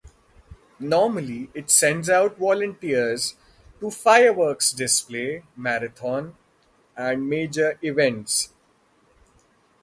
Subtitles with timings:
[0.79, 3.35] Normally, it sends out volunteers
[3.79, 6.35] to fireworks display, marathon,
[6.97, 8.51] and major events.